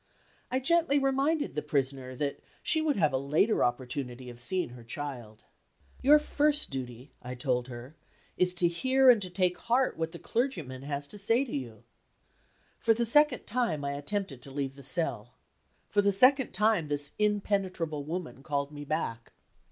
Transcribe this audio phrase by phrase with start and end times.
[0.49, 4.83] I gently reminded the Prisoner that she would have a later opportunity of seeing her
[4.83, 5.43] child.
[6.01, 7.95] "Your first duty," I told her,
[8.35, 11.55] "is to hear and to take to heart what the clergyman has to say to
[11.55, 11.83] you."
[12.79, 15.35] For the second time I attempted to leave the cell.
[15.87, 19.33] For the second time this impenetrable woman called me back.